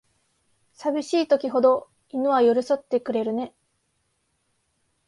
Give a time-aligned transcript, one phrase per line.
[0.73, 3.35] さびしい時ほど犬は寄りそってくれる